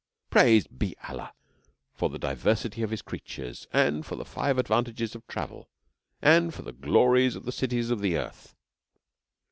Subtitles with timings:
[0.31, 1.31] Praised be Allah
[1.93, 5.69] for the diversity of His creatures and for the Five Advantages of Travel
[6.23, 8.55] and for the glories of the Cities of the Earth!